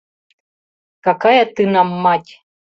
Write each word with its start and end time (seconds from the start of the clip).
Какая 1.07 1.45
ты 1.53 1.61
нам 1.75 1.87
мать 2.03 2.29